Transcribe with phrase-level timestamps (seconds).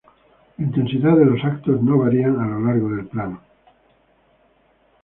[0.57, 3.39] La intensidad de eventos no varía a lo largo del plano.